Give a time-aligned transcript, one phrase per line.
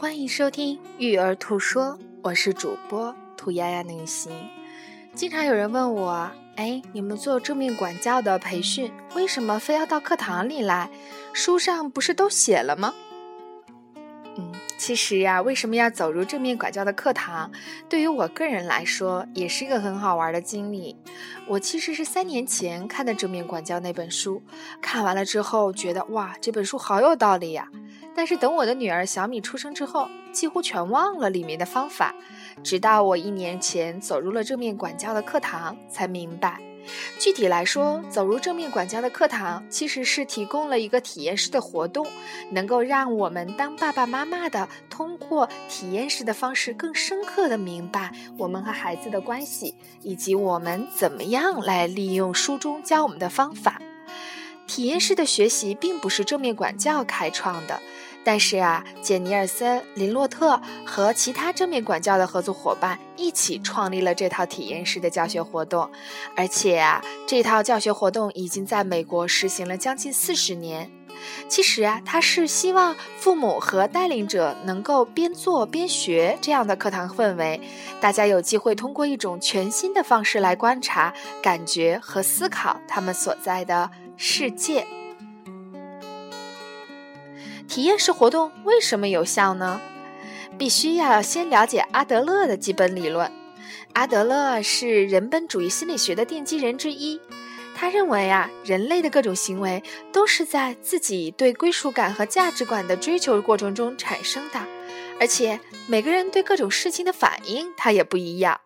[0.00, 1.88] 欢迎收听《育儿兔说》，
[2.22, 4.32] 我是主播兔丫丫能行。
[5.14, 10.88] 经常有人问我：“哎，你们做正面管教的培训，为什么非要到课堂里来？
[11.34, 12.94] 书上不是都写了吗？”
[14.36, 17.52] 嗯，其实呀，为什么要走入正面管教的课堂？
[17.86, 20.96] 对于我个人来说，也是一个很好玩的经历。
[21.46, 24.42] 我其实是三年前看的正面管教那本书，
[24.80, 27.68] 看完了之后觉得哇，这本书好有道理呀。
[28.20, 32.14] 但是等我的女儿小米出生之后，几乎全忘了里面的方法。
[32.62, 36.60] 直到我一年前走入了正面管教的课堂，才明白。
[37.18, 42.06] 具体来说，走入正面管教的课堂，其实是提供了一个体验式的活动，
[42.50, 53.80] 能够让我们当爸爸妈妈的，通过体验式的方式，更深刻的明白我们和孩子的关系，以及我们怎么样来利用书中教我们的方法。
[54.66, 57.80] 体验式的学习并不是正面管教开创的。
[58.30, 65.90] 但是啊，简尼尔森、林洛特和其他正面管教的合作伙伴一起创立了这套体验式的教学活动，
[66.36, 70.88] 而且啊，这套教学活动已经在美国实行了将近四十年。
[71.48, 77.60] 其实啊，他是希望父母和带领者能够边做边学这样的课堂氛围，
[78.00, 84.86] 大家有机会通过一种全新的方式来观察、感觉和思考他们所在的世界。
[87.70, 89.80] 体验式活动为什么有效呢？
[90.58, 93.30] 必须要先了解阿德勒的基本理论。
[93.92, 97.20] 阿德勒是人本主义心理学的奠基人之一。
[97.76, 99.80] 他认为啊，人类的各种行为
[100.12, 104.58] 都是在自己对归属感和价值观的追求过程中产生的，
[105.20, 108.60] 而且每个人对各种事情的反应他也不一样。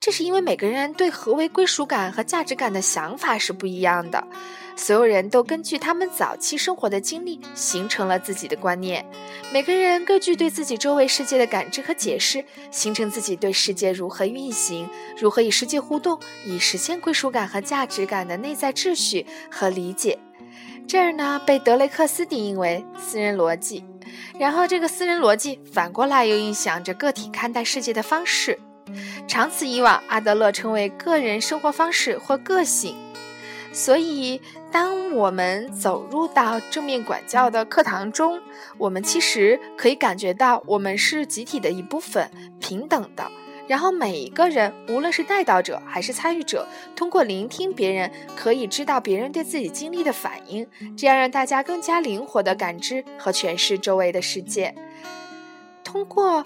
[0.00, 4.26] 这是因为每个人对何为归属感和价值感的想法是不一样的。
[4.80, 9.04] 所有人都根据他们早期生活的经历形成了自己的观念，
[9.52, 20.18] 每个人根据对自己周围世界的感知和解释，形成自己对世界如何运行、如何与世界互动、以实现归属感和价值感的内在秩序和理解。
[20.88, 23.84] 这儿呢，被德雷克斯定义为私人逻辑，
[24.38, 28.58] 然后这个私人逻辑反过来又影响着个体看待世界的方式。
[29.28, 32.96] 长此以往，阿德勒称为个人生活方式或个性。
[33.72, 34.40] 所以，
[34.72, 38.40] 当我们走入到正面管教的课堂中，
[38.78, 43.30] 我们其实可以感觉到，我们是集体的一部分，平等的。
[43.68, 46.66] 然后，每一个人，无论是带导者还是参与者，
[46.96, 50.66] 通过聆听别人，可以知道别人对自己经历的反应，
[50.96, 54.74] 这样让大家更加灵活地感知和诠释周围的世界。
[55.84, 56.44] 通过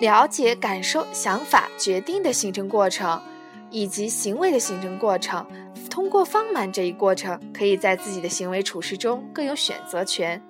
[0.00, 3.22] 了解、感受、想法、决定的形成过程，
[3.70, 5.46] 以及行为的形成过程。
[5.90, 10.40] 通过放慢这一过程，可以在自己的行为处事中更有选择权。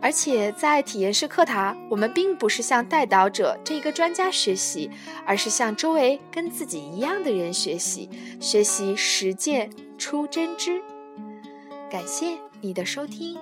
[0.00, 4.90] 而且在体验式课堂，我们并不是向带导者这一个专家学习，
[5.24, 10.82] 而是向周围跟自己一样的人学习，学习实践出真知。
[11.88, 13.38] 感谢你的收听。